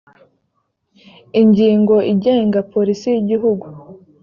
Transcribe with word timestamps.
ingingo 1.41 1.95
igenga 2.13 2.59
polisi 2.73 3.07
y’igihugu 3.13 3.65